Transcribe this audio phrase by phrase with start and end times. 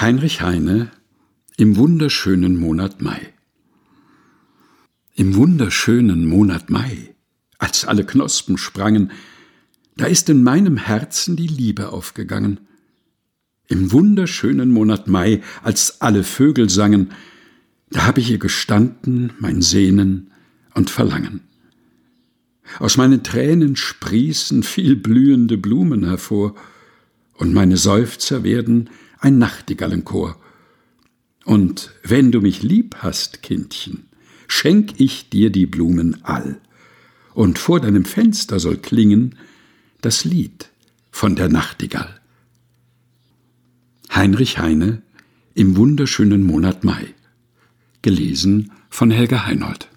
[0.00, 0.92] Heinrich Heine
[1.56, 3.32] im wunderschönen Monat Mai.
[5.16, 7.16] Im wunderschönen Monat Mai,
[7.58, 9.10] als alle Knospen sprangen,
[9.96, 12.60] da ist in meinem Herzen die Liebe aufgegangen.
[13.66, 17.10] Im wunderschönen Monat Mai, als alle Vögel sangen,
[17.90, 20.30] da hab ich ihr gestanden, mein Sehnen
[20.74, 21.40] und Verlangen.
[22.78, 26.54] Aus meinen Tränen sprießen viel blühende Blumen hervor,
[27.34, 28.90] und meine Seufzer werden
[29.20, 30.36] ein Nachtigallenchor.
[31.44, 34.08] Und wenn du mich lieb hast, Kindchen,
[34.46, 36.60] schenk ich dir die Blumen all,
[37.34, 39.36] und vor deinem Fenster soll klingen
[40.00, 40.70] das Lied
[41.12, 42.20] von der Nachtigall.
[44.12, 45.02] Heinrich Heine
[45.54, 47.14] im wunderschönen Monat Mai.
[48.02, 49.88] Gelesen von Helga Heinold.